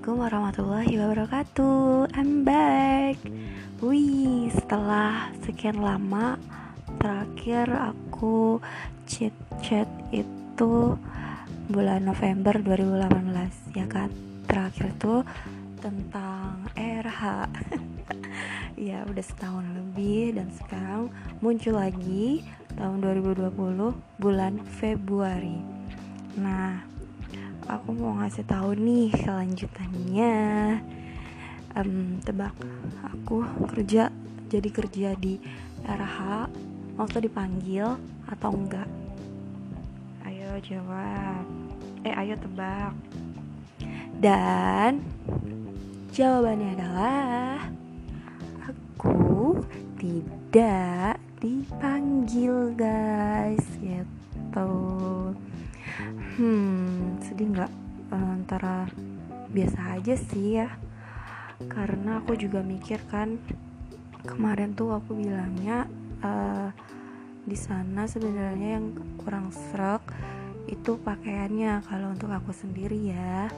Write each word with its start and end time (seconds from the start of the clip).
Assalamualaikum 0.00 0.32
warahmatullahi 0.32 0.94
wabarakatuh. 0.96 2.16
I'm 2.16 2.40
back. 2.40 3.20
Wih, 3.84 4.48
setelah 4.48 5.28
sekian 5.44 5.76
lama 5.76 6.40
Terakhir 6.96 7.68
aku 7.68 8.64
chat-chat 9.04 9.84
itu 10.08 10.96
Bulan 11.68 12.08
November 12.08 12.56
2018 12.64 13.76
Ya 13.76 13.84
kan? 13.84 14.08
Terakhir 14.48 14.88
itu 14.88 15.20
tentang 15.84 16.64
RH 16.80 17.20
Ya 18.88 19.04
udah 19.04 19.24
setahun 19.28 19.68
lebih 19.68 20.32
Dan 20.32 20.48
sekarang 20.56 21.12
muncul 21.44 21.76
lagi 21.76 22.40
Tahun 22.72 23.04
2020 23.04 23.52
Bulan 24.16 24.64
Februari. 24.64 25.60
Nah 26.40 26.89
aku 27.66 27.88
mau 27.92 28.16
ngasih 28.22 28.46
tahu 28.46 28.72
nih 28.78 29.12
kelanjutannya. 29.12 30.36
Um, 31.76 32.18
tebak. 32.24 32.54
Aku 33.04 33.44
kerja 33.70 34.08
jadi 34.50 34.68
kerja 34.72 35.08
di 35.14 35.38
RH 35.86 36.50
waktu 36.98 37.30
dipanggil 37.30 37.98
atau 38.26 38.50
enggak? 38.54 38.88
Ayo 40.26 40.58
jawab. 40.64 41.44
Eh 42.06 42.14
ayo 42.16 42.34
tebak. 42.40 42.94
Dan 44.20 45.04
jawabannya 46.12 46.68
adalah 46.76 47.58
aku 48.64 49.60
tidak 50.00 51.20
dipanggil 51.40 52.72
guys. 52.76 53.64
Gitu. 53.80 54.72
Hmm 56.40 56.79
sedih 57.40 57.56
nggak 57.56 57.72
uh, 58.12 58.36
antara 58.36 58.84
biasa 59.48 59.96
aja 59.96 60.12
sih 60.12 60.60
ya. 60.60 60.68
Karena 61.72 62.20
aku 62.20 62.36
juga 62.36 62.60
mikir 62.60 63.00
kan 63.08 63.40
kemarin 64.28 64.76
tuh 64.76 64.92
aku 64.92 65.16
bilangnya 65.16 65.88
uh, 66.20 66.68
di 67.48 67.56
sana 67.56 68.04
sebenarnya 68.04 68.76
yang 68.76 68.92
kurang 69.16 69.48
serak 69.56 70.04
itu 70.68 71.00
pakaiannya. 71.00 71.80
Kalau 71.88 72.12
untuk 72.12 72.28
aku 72.28 72.52
sendiri 72.52 73.08
ya 73.08 73.48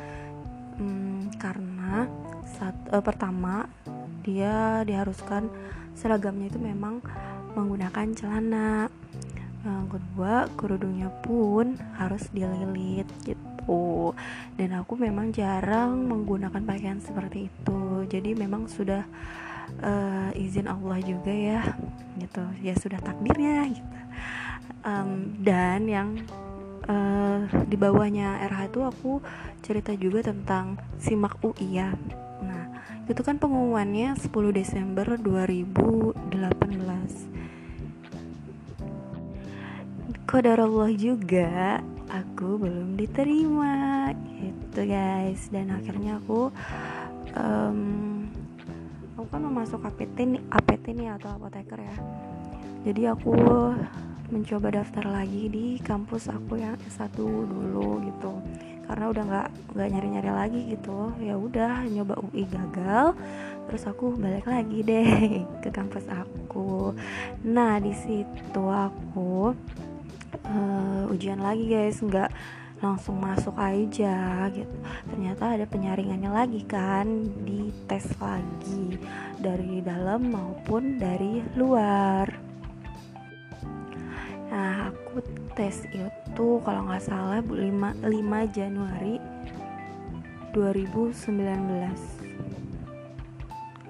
hmm, 0.78 1.34
karena 1.42 2.06
saat 2.54 2.78
uh, 2.94 3.02
pertama 3.02 3.66
dia 4.22 4.86
diharuskan 4.86 5.50
seragamnya 5.98 6.54
itu 6.54 6.62
memang 6.62 7.02
menggunakan 7.58 8.14
celana. 8.14 8.86
Yang 9.66 9.98
kedua 9.98 10.46
kerudungnya 10.54 11.10
pun 11.26 11.74
harus 11.98 12.30
dililit 12.30 13.10
gitu 13.26 13.51
dan 14.58 14.70
aku 14.78 14.98
memang 14.98 15.30
jarang 15.30 16.08
menggunakan 16.08 16.62
pakaian 16.62 16.98
seperti 16.98 17.48
itu. 17.48 18.06
Jadi 18.10 18.34
memang 18.34 18.66
sudah 18.66 19.06
uh, 19.82 20.30
izin 20.34 20.66
Allah 20.66 20.98
juga 21.02 21.32
ya 21.32 21.62
gitu. 22.18 22.42
Ya 22.60 22.74
sudah 22.76 22.98
takdirnya 22.98 23.70
gitu. 23.70 23.98
Um, 24.82 25.38
dan 25.38 25.86
yang 25.86 26.18
uh, 26.90 27.46
di 27.70 27.78
bawahnya 27.78 28.42
RH 28.50 28.74
itu 28.74 28.80
aku 28.82 29.12
cerita 29.62 29.94
juga 29.94 30.26
tentang 30.26 30.78
simak 30.98 31.38
UI 31.42 31.78
ya. 31.78 31.94
Nah 32.42 32.82
itu 33.06 33.22
kan 33.22 33.38
pengumumannya 33.38 34.18
10 34.18 34.30
Desember 34.54 35.06
2018 35.18 37.32
kodarullah 40.32 40.88
juga 40.96 41.84
aku 42.12 42.60
belum 42.60 43.00
diterima 43.00 44.12
gitu 44.36 44.84
guys. 44.84 45.48
Dan 45.48 45.72
akhirnya 45.72 46.20
aku 46.20 46.52
um, 47.32 47.80
aku 49.16 49.26
kan 49.32 49.40
mau 49.48 49.64
masuk 49.64 49.80
APT 49.80 50.36
nih 50.36 50.42
APT 50.52 50.84
nih 50.92 51.08
atau 51.16 51.32
apoteker 51.40 51.80
ya. 51.80 51.96
Jadi 52.84 53.02
aku 53.08 53.32
mencoba 54.32 54.80
daftar 54.80 55.04
lagi 55.08 55.48
di 55.52 55.76
kampus 55.80 56.28
aku 56.28 56.60
yang 56.60 56.76
S1 56.88 57.16
dulu 57.16 58.00
gitu. 58.04 58.32
Karena 58.88 59.08
udah 59.08 59.24
nggak 59.24 59.48
nggak 59.72 59.88
nyari 59.88 60.08
nyari 60.12 60.30
lagi 60.30 60.60
gitu. 60.76 61.16
Ya 61.22 61.34
udah 61.40 61.88
nyoba 61.88 62.20
UI 62.20 62.44
gagal 62.44 63.16
terus 63.62 63.86
aku 63.86 64.18
balik 64.18 64.44
lagi 64.50 64.84
deh 64.84 65.08
ke 65.64 65.70
kampus 65.72 66.04
aku. 66.10 66.92
Nah 67.46 67.80
di 67.80 67.94
situ 67.94 68.64
aku 68.68 69.54
uh, 70.46 71.12
ujian 71.12 71.38
lagi 71.42 71.68
guys. 71.68 72.02
Nggak 72.02 72.30
langsung 72.82 73.22
masuk 73.22 73.54
aja 73.54 74.50
gitu. 74.50 74.76
Ternyata 75.06 75.54
ada 75.54 75.66
penyaringannya 75.70 76.30
lagi 76.34 76.66
kan 76.66 77.06
di 77.46 77.70
tes 77.86 78.10
lagi 78.18 78.98
dari 79.38 79.78
dalam 79.78 80.34
maupun 80.34 80.98
dari 80.98 81.46
luar. 81.54 82.26
Nah 84.50 84.90
aku 84.90 85.22
tes 85.54 85.86
itu 85.94 86.48
kalau 86.66 86.90
nggak 86.90 87.06
salah 87.06 87.38
5, 87.38 88.02
5 88.02 88.56
Januari 88.56 89.16
2019 90.52 92.22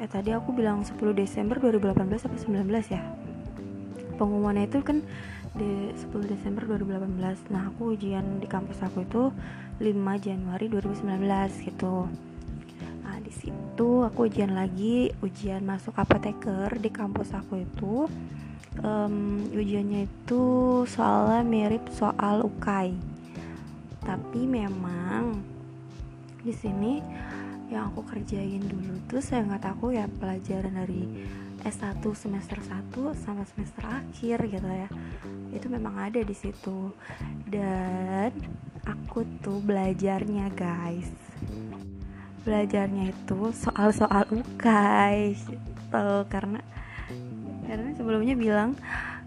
eh 0.03 0.11
tadi 0.11 0.35
aku 0.35 0.51
bilang 0.51 0.83
10 0.83 0.99
Desember 1.15 1.63
2018 1.63 2.27
atau 2.27 2.35
19 2.35 2.67
ya? 2.91 3.07
Pengumumannya 4.19 4.67
itu 4.67 4.83
kan 4.83 4.99
di 5.53 5.93
10 5.93 6.33
Desember 6.33 6.65
2018 6.65 7.53
nah 7.53 7.69
aku 7.69 7.93
ujian 7.93 8.41
di 8.41 8.49
kampus 8.49 8.81
aku 8.81 9.05
itu 9.05 9.29
5 9.83 10.25
Januari 10.25 10.67
2019 10.71 11.69
gitu. 11.69 12.09
Nah 13.03 13.17
di 13.21 13.33
situ 13.35 13.91
aku 14.07 14.31
ujian 14.31 14.57
lagi 14.57 15.13
ujian 15.21 15.65
masuk 15.65 15.99
apoteker 15.99 16.79
di 16.81 16.89
kampus 16.89 17.35
aku 17.37 17.61
itu. 17.61 18.09
Um, 18.81 19.53
ujiannya 19.53 20.09
itu 20.09 20.45
soalnya 20.89 21.45
mirip 21.45 21.93
soal 21.93 22.41
UKAI 22.41 23.13
tapi 24.03 24.51
memang 24.51 25.39
di 26.43 26.51
sini 26.51 26.99
yang 27.71 27.89
aku 27.95 28.03
kerjain 28.05 28.61
dulu 28.67 28.99
tuh 29.07 29.23
saya 29.23 29.47
nggak 29.47 29.65
tahu 29.73 29.95
ya 29.95 30.11
pelajaran 30.19 30.75
dari 30.75 31.07
S1 31.63 32.03
semester 32.19 32.59
1 32.59 32.91
sama 33.23 33.47
semester 33.47 33.87
akhir 33.87 34.39
gitu 34.51 34.67
ya 34.67 34.91
itu 35.53 35.69
memang 35.69 35.95
ada 36.11 36.21
di 36.25 36.35
situ. 36.35 36.91
Dan 37.47 38.33
aku 38.89 39.23
tuh 39.45 39.61
belajarnya 39.63 40.51
guys. 40.57 41.13
Belajarnya 42.43 43.15
itu 43.15 43.55
soal-soal 43.55 44.27
ukai 44.33 45.37
gitu. 45.37 46.09
Karena 46.27 46.59
karena 47.69 47.89
sebelumnya 47.95 48.35
bilang 48.35 48.75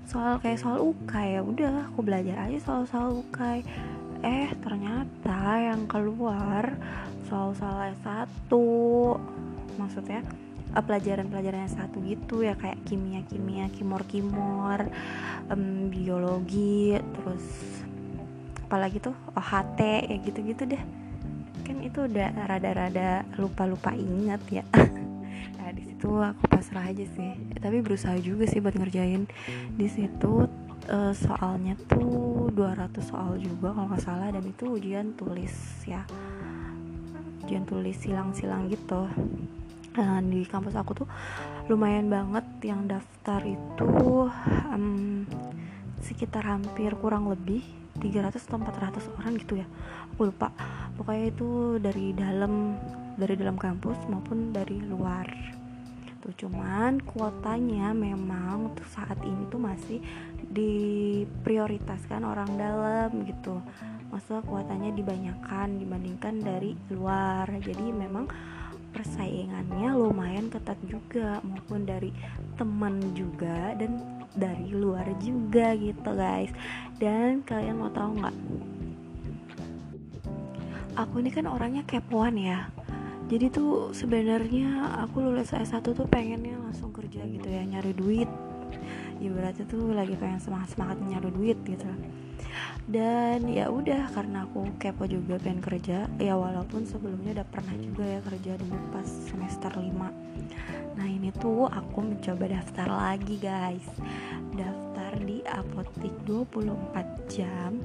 soal 0.10 0.42
kayak 0.42 0.60
soal 0.60 0.82
ukai. 0.82 1.40
Ya 1.40 1.42
udah 1.46 1.88
aku 1.94 2.04
belajar 2.04 2.50
aja 2.50 2.60
soal-soal 2.60 3.24
ukai. 3.24 3.64
Eh 4.26 4.50
ternyata 4.60 5.62
yang 5.62 5.86
keluar 5.86 6.74
soal-soal 7.30 7.94
S1 8.06 8.52
maksudnya 9.76 10.22
pelajaran-pelajaran 10.84 11.70
yang 11.70 11.76
satu 11.76 12.02
gitu 12.04 12.44
ya 12.44 12.58
kayak 12.60 12.82
kimia-kimia, 12.84 13.72
kimor-kimor, 13.72 14.90
um, 15.48 15.88
biologi, 15.88 16.98
terus 17.00 17.46
apalagi 18.66 19.00
tuh 19.00 19.16
OHT 19.38 19.80
ya 20.10 20.18
gitu-gitu 20.26 20.64
deh. 20.66 20.84
Kan 21.64 21.80
itu 21.86 22.10
udah 22.10 22.34
rada-rada 22.50 23.24
lupa-lupa 23.40 23.96
inget 23.96 24.42
ya. 24.50 24.64
nah 25.62 25.70
di 25.72 25.84
situ 25.86 26.10
aku 26.10 26.44
pasrah 26.50 26.92
aja 26.92 27.06
sih. 27.06 27.38
Tapi 27.56 27.80
berusaha 27.80 28.18
juga 28.20 28.50
sih 28.50 28.60
buat 28.60 28.76
ngerjain 28.76 29.30
di 29.78 29.88
situ 29.88 30.50
uh, 30.90 31.14
soalnya 31.14 31.78
tuh 31.90 32.50
200 32.54 33.02
soal 33.02 33.38
juga 33.42 33.74
kalau 33.74 33.88
nggak 33.90 34.04
salah 34.04 34.30
dan 34.30 34.44
itu 34.46 34.78
ujian 34.78 35.14
tulis 35.18 35.54
ya 35.86 36.06
ujian 37.46 37.66
tulis 37.66 37.94
silang-silang 38.02 38.70
gitu 38.74 39.06
nah, 39.98 40.20
di 40.22 40.44
kampus 40.44 40.76
aku 40.76 40.92
tuh 41.04 41.08
lumayan 41.72 42.12
banget 42.12 42.46
yang 42.62 42.86
daftar 42.86 43.42
itu 43.44 44.30
um, 44.70 45.24
sekitar 46.04 46.46
hampir 46.46 46.94
kurang 47.00 47.32
lebih 47.32 47.66
300 48.00 48.36
atau 48.36 48.60
400 48.60 49.18
orang 49.20 49.34
gitu 49.40 49.54
ya. 49.64 49.68
Aku 50.16 50.28
lupa. 50.28 50.52
Pokoknya 51.00 51.26
itu 51.32 51.50
dari 51.80 52.12
dalam 52.12 52.76
dari 53.16 53.34
dalam 53.40 53.56
kampus 53.56 53.96
maupun 54.12 54.52
dari 54.52 54.78
luar. 54.84 55.28
Tuh 56.20 56.34
cuman 56.36 57.00
kuotanya 57.06 57.96
memang 57.96 58.74
untuk 58.74 58.88
saat 58.92 59.16
ini 59.24 59.48
tuh 59.48 59.62
masih 59.62 60.00
diprioritaskan 60.52 62.28
orang 62.28 62.50
dalam 62.60 63.24
gitu. 63.24 63.64
Masa 64.12 64.44
kuotanya 64.44 64.92
dibanyakan 64.92 65.80
dibandingkan 65.80 66.44
dari 66.44 66.76
luar. 66.92 67.48
Jadi 67.64 67.96
memang 67.96 68.28
persaingannya 68.96 69.92
lumayan 69.92 70.48
ketat 70.48 70.80
juga 70.88 71.44
maupun 71.44 71.84
dari 71.84 72.16
teman 72.56 73.04
juga 73.12 73.76
dan 73.76 74.00
dari 74.32 74.72
luar 74.72 75.04
juga 75.20 75.76
gitu 75.76 76.16
guys. 76.16 76.56
Dan 76.96 77.44
kalian 77.44 77.76
mau 77.76 77.92
tahu 77.92 78.24
nggak? 78.24 78.36
Aku 80.96 81.20
ini 81.20 81.28
kan 81.28 81.44
orangnya 81.52 81.84
kepoan 81.84 82.40
ya. 82.40 82.72
Jadi 83.28 83.52
tuh 83.52 83.92
sebenarnya 83.92 84.96
aku 85.04 85.20
lulus 85.20 85.52
S1 85.52 85.84
tuh 85.84 86.08
pengennya 86.08 86.56
langsung 86.56 86.96
kerja 86.96 87.20
gitu 87.28 87.48
ya 87.52 87.68
nyari 87.68 87.92
duit. 87.92 88.30
Ibaratnya 89.20 89.68
tuh 89.68 89.92
lagi 89.92 90.16
pengen 90.16 90.40
semangat 90.40 90.72
semangat 90.72 90.98
nyari 91.04 91.30
duit 91.36 91.60
gitu 91.68 91.88
dan 92.86 93.50
ya 93.50 93.66
udah 93.74 94.14
karena 94.14 94.46
aku 94.46 94.70
kepo 94.78 95.10
juga 95.10 95.42
pengen 95.42 95.62
kerja 95.62 96.06
ya 96.22 96.34
walaupun 96.38 96.86
sebelumnya 96.86 97.42
udah 97.42 97.48
pernah 97.50 97.76
juga 97.82 98.06
ya 98.06 98.20
kerja 98.22 98.52
dulu 98.62 98.78
pas 98.94 99.10
semester 99.10 99.74
5 99.74 99.90
nah 100.96 101.08
ini 101.10 101.34
tuh 101.36 101.68
aku 101.68 102.06
mencoba 102.06 102.46
daftar 102.56 102.88
lagi 102.88 103.36
guys. 103.42 103.84
Daftar 104.56 105.20
di 105.26 105.44
apotik 105.44 106.14
24 106.24 107.28
jam 107.28 107.82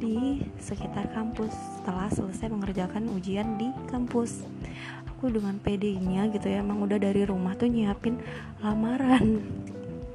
di 0.00 0.42
sekitar 0.58 1.12
kampus 1.12 1.52
setelah 1.78 2.08
selesai 2.08 2.48
mengerjakan 2.48 3.12
ujian 3.12 3.60
di 3.60 3.68
kampus. 3.92 4.46
Aku 5.12 5.28
dengan 5.28 5.60
PD-nya 5.60 6.30
gitu 6.30 6.46
ya 6.48 6.62
emang 6.62 6.80
udah 6.86 6.96
dari 6.96 7.26
rumah 7.26 7.52
tuh 7.58 7.68
nyiapin 7.68 8.16
lamaran. 8.62 9.42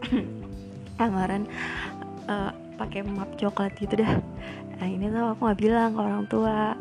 Lamaran 1.01 1.49
uh, 2.31 2.53
pakai 2.75 3.05
map 3.05 3.29
coklat 3.37 3.73
gitu 3.77 3.99
dah. 3.99 4.19
Nah 4.79 4.87
ini 4.89 5.07
tuh 5.07 5.31
aku 5.31 5.41
nggak 5.45 5.59
bilang 5.61 5.89
ke 5.95 5.99
orang 6.01 6.25
tua. 6.27 6.73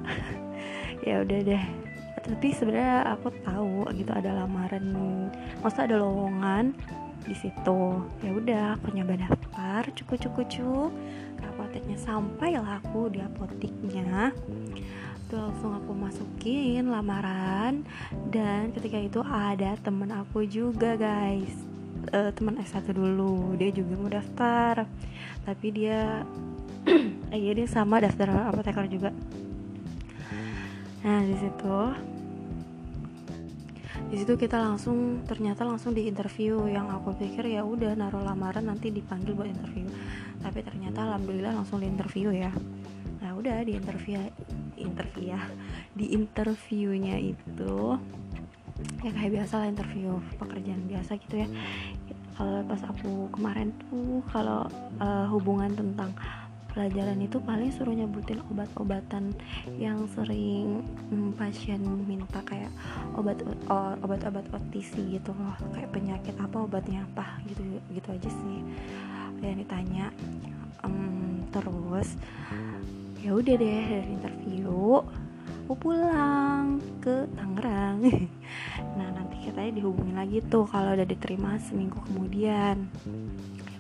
Ya 1.03 1.19
udah 1.19 1.39
deh. 1.43 1.65
Tapi 2.23 2.55
sebenarnya 2.55 3.19
aku 3.19 3.35
tahu 3.43 3.91
gitu 3.99 4.15
ada 4.15 4.39
lamaran 4.39 4.87
masa 5.59 5.83
ada 5.83 5.99
lowongan 5.99 6.71
di 7.27 7.35
situ. 7.35 7.83
Ya 8.23 8.31
udah 8.31 8.79
aku 8.79 8.95
nyoba 8.95 9.19
daftar 9.19 9.91
cukup 9.99 10.19
cukup 10.23 10.47
cukup 10.47 10.91
ke 11.39 11.43
apoteknya 11.43 11.99
sampailah 11.99 12.79
aku 12.79 13.11
di 13.11 13.19
apotiknya. 13.19 14.31
Itu 15.27 15.35
langsung 15.43 15.75
aku 15.75 15.91
masukin 15.91 16.87
lamaran. 16.87 17.83
Dan 18.31 18.71
ketika 18.71 19.03
itu 19.03 19.21
ada 19.27 19.75
temen 19.83 20.15
aku 20.15 20.47
juga 20.47 20.95
guys. 20.95 21.67
Uh, 22.15 22.31
teman 22.35 22.59
S1 22.63 22.95
dulu. 22.95 23.59
Dia 23.59 23.75
juga 23.75 23.99
mau 23.99 24.11
daftar 24.11 24.87
tapi 25.43 25.75
dia 25.75 26.23
eh, 27.31 27.39
iya 27.43 27.53
dia 27.55 27.67
sama 27.67 27.99
daftar 27.99 28.51
apoteker 28.51 28.87
juga. 28.91 29.11
Nah 31.03 31.21
di 31.27 31.35
situ 31.35 31.79
di 34.13 34.21
situ 34.21 34.37
kita 34.37 34.61
langsung 34.61 35.25
ternyata 35.25 35.65
langsung 35.65 35.97
di 35.97 36.05
interview 36.05 36.69
yang 36.69 36.93
aku 36.93 37.17
pikir 37.17 37.49
ya 37.49 37.65
udah 37.65 37.97
naruh 37.97 38.21
lamaran 38.21 38.69
nanti 38.69 38.93
dipanggil 38.93 39.33
buat 39.33 39.49
interview. 39.49 39.89
Tapi 40.43 40.61
ternyata 40.61 41.09
alhamdulillah 41.09 41.57
langsung 41.57 41.81
di 41.81 41.89
interview 41.89 42.29
ya. 42.29 42.53
Nah 43.25 43.33
udah 43.35 43.65
di 43.65 43.73
interview 43.73 44.21
interview 44.77 45.33
ya. 45.33 45.41
Di 45.97 46.13
interviewnya 46.13 47.17
itu 47.17 47.97
ya 49.03 49.11
kayak 49.11 49.33
biasa 49.43 49.53
lah 49.59 49.69
interview 49.69 50.19
pekerjaan 50.39 50.83
biasa 50.87 51.19
gitu 51.19 51.35
ya. 51.43 51.49
Kalau 52.39 52.65
pas 52.65 52.83
aku 52.87 53.29
kemarin 53.35 53.75
tuh 53.87 54.25
kalau 54.31 54.65
uh, 55.03 55.27
hubungan 55.29 55.75
tentang 55.75 56.15
pelajaran 56.73 57.21
itu 57.21 57.37
paling 57.45 57.69
suruh 57.69 57.93
nyebutin 57.93 58.41
obat-obatan 58.49 59.37
yang 59.77 60.09
sering 60.17 60.81
hmm, 61.13 61.37
pasien 61.37 61.85
minta 62.09 62.41
kayak 62.49 62.73
obat 63.13 63.37
obat-obat 64.01 64.49
OTC 64.49 65.21
gitu 65.21 65.37
loh. 65.37 65.55
Kayak 65.77 65.93
penyakit 65.93 66.35
apa 66.41 66.57
obatnya 66.65 67.05
apa 67.13 67.43
gitu 67.51 67.61
gitu 67.93 68.09
aja 68.09 68.31
sih. 68.31 68.59
Yang 69.45 69.67
ditanya 69.67 70.09
um, 70.87 71.45
terus 71.53 72.17
ya 73.23 73.37
udah 73.37 73.55
deh 73.55 73.83
dari 73.87 74.09
interview 74.19 74.99
aku 75.73 75.89
pulang 75.89 76.83
ke 77.01 77.25
Tangerang 77.33 78.03
katanya 79.53 79.85
dihubungin 79.85 80.17
lagi 80.17 80.41
tuh 80.49 80.65
kalau 80.65 80.97
udah 80.97 81.05
diterima 81.05 81.61
seminggu 81.61 82.01
kemudian. 82.09 82.89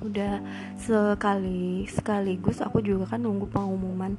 Udah 0.04 0.44
sekali 0.76 1.88
sekaligus 1.88 2.60
aku 2.60 2.84
juga 2.84 3.16
kan 3.16 3.24
nunggu 3.24 3.48
pengumuman 3.48 4.12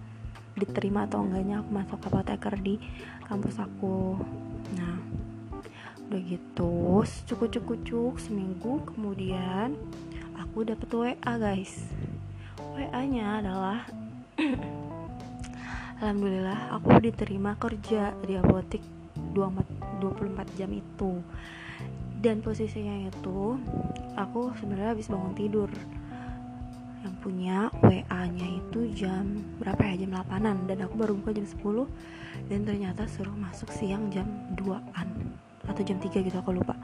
diterima 0.57 1.05
atau 1.05 1.21
enggaknya 1.21 1.61
aku 1.61 1.69
masuk 1.69 2.01
apoteker 2.09 2.57
di 2.57 2.81
kampus 3.29 3.61
aku. 3.61 4.17
Nah 4.73 4.97
udah 6.09 6.21
gitu 6.25 7.05
cukup 7.29 7.53
cukup 7.53 7.77
cuk 7.85 8.15
seminggu 8.17 8.81
kemudian 8.89 9.77
aku 10.33 10.65
dapet 10.65 10.89
WA 10.89 11.33
guys. 11.37 11.85
WA 12.73 13.01
nya 13.05 13.45
adalah 13.45 13.85
Alhamdulillah 16.01 16.73
aku 16.81 16.97
diterima 16.97 17.53
kerja 17.61 18.09
di 18.25 18.41
apotek 18.41 19.02
24 19.33 20.57
jam 20.57 20.69
itu. 20.71 21.21
Dan 22.23 22.39
posisinya 22.39 23.11
itu 23.11 23.59
aku 24.15 24.55
sebenarnya 24.55 24.95
habis 24.95 25.11
bangun 25.11 25.35
tidur. 25.35 25.71
Yang 27.03 27.15
punya 27.19 27.67
WA-nya 27.83 28.47
itu 28.63 28.79
jam 28.95 29.43
berapa 29.59 29.91
ya? 29.91 30.07
Jam 30.07 30.23
8an 30.23 30.57
dan 30.71 30.77
aku 30.87 30.95
baru 30.95 31.19
buka 31.19 31.35
jam 31.35 31.43
10 31.43 32.47
dan 32.47 32.59
ternyata 32.63 33.03
suruh 33.11 33.35
masuk 33.35 33.67
siang 33.75 34.07
jam 34.07 34.23
2an 34.55 35.07
atau 35.67 35.81
jam 35.83 35.99
3 35.99 36.23
gitu 36.23 36.37
aku 36.39 36.55
lupa. 36.55 36.79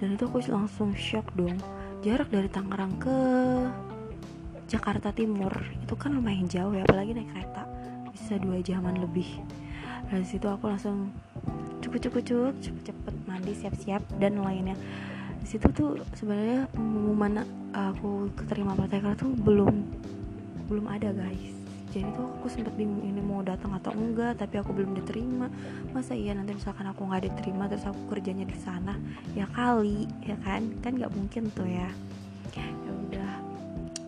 Dan 0.00 0.16
itu 0.16 0.24
aku 0.24 0.40
langsung 0.48 0.96
shock 0.96 1.28
dong. 1.36 1.60
Jarak 2.00 2.32
dari 2.32 2.48
Tangerang 2.48 2.94
ke 2.96 3.16
Jakarta 4.68 5.10
Timur 5.10 5.50
itu 5.80 5.94
kan 5.96 6.12
lumayan 6.12 6.46
jauh 6.46 6.72
ya 6.72 6.84
apalagi 6.88 7.12
naik 7.16 7.28
kereta. 7.32 7.64
Bisa 8.12 8.36
dua 8.40 8.60
jaman 8.60 9.00
lebih. 9.00 9.26
Dari 10.08 10.24
situ 10.24 10.48
aku 10.48 10.68
langsung 10.68 11.12
cukup 11.88 12.04
cukup 12.04 12.22
cukup 12.28 12.54
cepet 12.60 12.82
cepet 12.92 13.14
mandi 13.24 13.52
siap-siap 13.56 14.02
dan 14.20 14.44
lainnya. 14.44 14.76
Di 15.40 15.56
situ 15.56 15.72
tuh 15.72 15.96
sebenarnya 16.12 16.68
pengumuman 16.76 17.48
aku 17.72 18.28
keterima 18.36 18.76
apoteker 18.76 19.16
tuh 19.16 19.32
belum 19.32 19.88
belum 20.68 20.84
ada 20.84 21.16
guys. 21.16 21.56
Jadi 21.88 22.04
tuh 22.12 22.28
aku 22.28 22.52
sempat 22.52 22.76
bingung 22.76 23.00
ini 23.00 23.24
mau 23.24 23.40
datang 23.40 23.72
atau 23.72 23.96
enggak 23.96 24.36
tapi 24.36 24.60
aku 24.60 24.76
belum 24.76 25.00
diterima. 25.00 25.48
Masa 25.96 26.12
iya 26.12 26.36
nanti 26.36 26.52
misalkan 26.52 26.84
aku 26.92 27.08
nggak 27.08 27.32
diterima 27.32 27.64
terus 27.72 27.88
aku 27.88 28.12
kerjanya 28.12 28.44
di 28.44 28.58
sana? 28.60 28.92
Ya 29.32 29.48
kali 29.48 30.04
ya 30.20 30.36
kan? 30.44 30.68
Kan 30.84 31.00
nggak 31.00 31.08
mungkin 31.16 31.48
tuh 31.56 31.64
ya. 31.64 31.88
Ya 32.52 32.92
udah. 33.08 33.32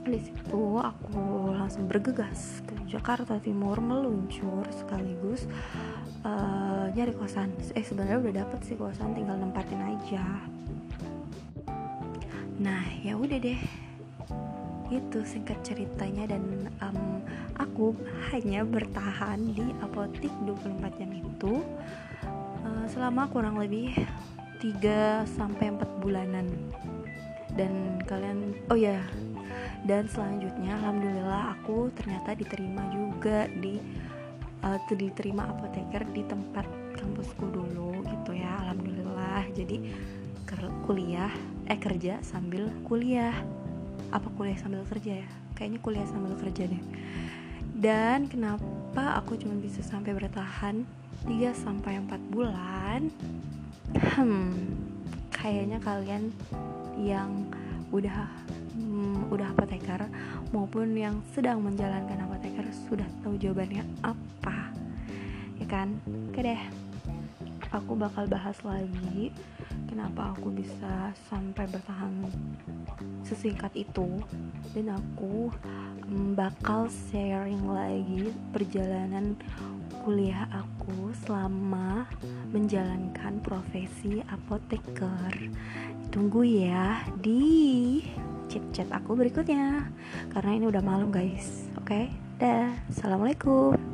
Di 0.05 0.21
situ 0.21 0.63
aku 0.77 1.57
langsung 1.57 1.89
bergegas 1.89 2.61
ke 2.69 2.77
Jakarta 2.93 3.41
Timur 3.41 3.81
meluncur 3.81 4.69
sekaligus 4.77 5.49
uh, 6.27 6.70
nyari 6.95 7.15
kosan 7.15 7.55
eh 7.79 7.85
sebenarnya 7.85 8.19
udah 8.19 8.35
dapet 8.45 8.61
sih 8.67 8.77
kosan 8.77 9.15
tinggal 9.15 9.39
nempatin 9.39 9.79
aja. 9.79 10.25
Nah 12.59 12.85
ya 13.01 13.15
udah 13.15 13.39
deh. 13.39 13.61
Itu 14.91 15.23
singkat 15.23 15.63
ceritanya 15.63 16.35
dan 16.35 16.67
um, 16.83 17.23
aku 17.55 17.95
hanya 18.35 18.67
bertahan 18.67 19.39
di 19.55 19.71
apotik 19.81 20.35
24 20.43 20.99
jam 20.99 21.11
itu 21.15 21.63
uh, 22.67 22.85
selama 22.91 23.31
kurang 23.31 23.63
lebih 23.63 23.95
3 24.59 25.31
sampai 25.31 25.71
4 25.79 26.03
bulanan. 26.03 26.51
Dan 27.55 28.03
kalian 28.07 28.55
oh 28.71 28.79
ya 28.79 28.99
dan 29.85 30.05
selanjutnya 30.11 30.77
alhamdulillah 30.77 31.57
aku 31.57 31.89
ternyata 31.97 32.37
diterima 32.37 32.85
juga 32.93 33.49
di 33.49 33.81
uh, 34.65 34.79
diterima 34.93 35.49
apoteker 35.49 36.05
di 36.13 36.23
tempat 36.29 36.67
kampusku 37.01 37.49
dulu 37.49 38.05
gitu 38.05 38.37
ya 38.37 38.61
alhamdulillah. 38.69 39.49
Jadi 39.57 39.89
kuliah 40.85 41.33
eh 41.67 41.81
kerja 41.81 42.21
sambil 42.21 42.69
kuliah. 42.85 43.35
Apa 44.13 44.29
kuliah 44.37 44.59
sambil 44.61 44.85
kerja 44.85 45.25
ya? 45.25 45.29
Kayaknya 45.57 45.79
kuliah 45.81 46.07
sambil 46.07 46.37
kerja 46.37 46.69
deh. 46.69 46.83
Dan 47.73 48.29
kenapa 48.29 49.17
aku 49.17 49.41
cuma 49.41 49.57
bisa 49.57 49.81
sampai 49.81 50.13
bertahan 50.13 50.85
3 51.25 51.57
sampai 51.57 51.97
4 52.03 52.35
bulan? 52.35 53.09
Hmm 53.97 54.91
kayaknya 55.41 55.81
kalian 55.81 56.29
yang 57.01 57.49
udah 57.91 58.29
hmm, 58.77 59.33
udah 59.33 59.49
apoteker 59.57 60.05
maupun 60.53 60.93
yang 60.93 61.25
sedang 61.33 61.65
menjalankan 61.65 62.29
apoteker 62.29 62.69
sudah 62.87 63.09
tahu 63.25 63.41
jawabannya 63.41 63.83
apa. 64.05 64.71
Ya 65.57 65.67
kan? 65.67 65.97
Oke 66.31 66.45
deh 66.45 66.90
aku 67.71 67.95
bakal 67.95 68.27
bahas 68.27 68.59
lagi 68.67 69.31
kenapa 69.87 70.35
aku 70.35 70.51
bisa 70.51 71.15
sampai 71.31 71.67
bertahan 71.71 72.13
sesingkat 73.23 73.71
itu. 73.75 74.21
Dan 74.75 74.95
aku 74.95 75.51
mm, 76.07 76.35
bakal 76.35 76.91
sharing 76.91 77.63
lagi 77.67 78.35
perjalanan 78.51 79.39
kuliah 80.03 80.49
aku 80.51 81.13
selama 81.27 82.07
menjalankan 82.51 83.39
profesi 83.43 84.23
apoteker. 84.31 85.31
Tunggu 86.11 86.43
ya 86.43 87.07
di 87.23 88.03
chat-chat 88.51 88.91
aku 88.91 89.15
berikutnya 89.15 89.87
karena 90.35 90.51
ini 90.59 90.67
udah 90.67 90.83
malam 90.83 91.15
guys. 91.15 91.71
Oke 91.79 91.87
okay? 91.87 92.05
dah. 92.43 92.75
Assalamualaikum 92.91 93.90